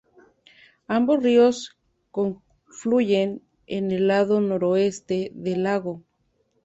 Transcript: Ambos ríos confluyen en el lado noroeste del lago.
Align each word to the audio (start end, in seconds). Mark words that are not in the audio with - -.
Ambos 0.87 1.21
ríos 1.21 1.77
confluyen 2.09 3.43
en 3.67 3.91
el 3.91 4.07
lado 4.07 4.41
noroeste 4.41 5.31
del 5.35 5.61
lago. 5.61 6.03